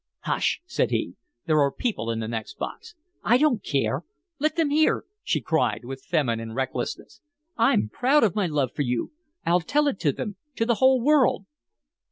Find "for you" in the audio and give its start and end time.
8.73-9.11